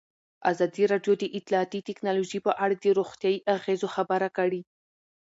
ازادي 0.51 0.83
راډیو 0.91 1.13
د 1.17 1.23
اطلاعاتی 1.37 1.79
تکنالوژي 1.89 2.39
په 2.45 2.51
اړه 2.63 2.75
د 2.77 2.85
روغتیایي 2.97 3.39
اغېزو 3.55 3.87
خبره 3.95 4.27
کړې. 4.37 4.61